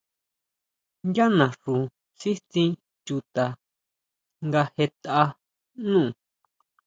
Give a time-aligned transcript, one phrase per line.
[1.15, 1.73] Yá naxu
[2.19, 2.71] sítsin
[3.05, 3.45] chuta
[4.45, 5.21] nga jetʼa
[5.91, 6.01] nú.